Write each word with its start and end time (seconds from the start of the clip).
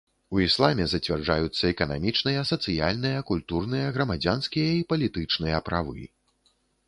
У 0.35 0.39
ісламе 0.43 0.85
зацвярджаюцца 0.93 1.63
эканамічныя, 1.73 2.45
сацыяльныя, 2.53 3.19
культурныя, 3.29 3.93
грамадзянскія 3.97 4.69
і 4.81 4.83
палітычныя 4.95 5.57
правы. 5.71 6.03